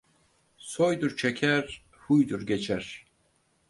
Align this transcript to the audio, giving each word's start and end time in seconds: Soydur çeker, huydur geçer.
Soydur 0.57 1.17
çeker, 1.17 1.83
huydur 1.91 2.41
geçer. 2.41 3.05